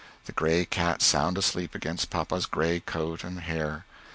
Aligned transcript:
the 0.25 0.31
gray 0.31 0.65
cat 0.65 0.99
sound 0.99 1.37
asleep 1.37 1.75
against 1.75 2.09
papa's 2.09 2.47
gray 2.47 2.79
coat 2.79 3.23
and 3.23 3.41
hair. 3.41 3.85